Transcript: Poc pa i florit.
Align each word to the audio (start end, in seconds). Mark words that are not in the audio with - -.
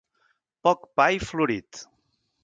Poc 0.67 0.87
pa 0.99 1.05
i 1.17 1.19
florit. 1.31 1.83